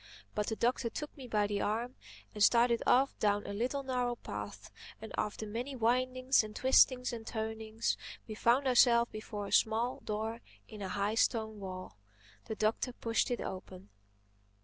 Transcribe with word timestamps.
But 0.33 0.47
the 0.47 0.55
Doctor 0.55 0.89
took 0.89 1.15
me 1.15 1.27
by 1.27 1.45
the 1.45 1.61
arm 1.61 1.93
and 2.33 2.43
started 2.43 2.81
off 2.87 3.15
down 3.19 3.45
a 3.45 3.53
little 3.53 3.83
narrow 3.83 4.15
path 4.15 4.71
and 4.99 5.13
after 5.15 5.45
many 5.45 5.75
windings 5.75 6.43
and 6.43 6.55
twistings 6.55 7.13
and 7.13 7.27
turnings 7.27 7.97
we 8.27 8.33
found 8.33 8.65
ourselves 8.67 9.11
before 9.11 9.45
a 9.45 9.51
small 9.51 9.99
door 9.99 10.39
in 10.67 10.81
a 10.81 10.89
high 10.89 11.13
stone 11.13 11.59
wall. 11.59 11.99
The 12.45 12.55
Doctor 12.55 12.93
pushed 12.93 13.29
it 13.29 13.41
open. 13.41 13.89